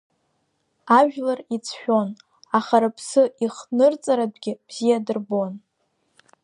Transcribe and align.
Ажәлар 0.97 1.39
ицәшәон, 1.55 2.09
аха 2.57 2.75
рыԥсы 2.81 3.23
ихҭнырҵаратәгьы 3.43 4.53
бзиа 4.67 4.97
дырбон. 5.05 5.53